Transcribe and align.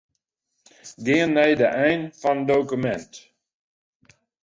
Gean 1.03 1.31
nei 1.35 1.53
de 1.59 1.67
ein 1.85 2.01
fan 2.19 2.39
dokumint. 2.47 3.13